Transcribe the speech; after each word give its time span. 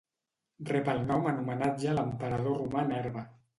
Rep 0.69 0.89
el 0.93 1.01
nom 1.11 1.29
en 1.33 1.43
homenatge 1.43 1.93
a 1.93 1.95
l'emperador 2.01 2.59
romà 2.65 2.85
Nerva. 2.91 3.27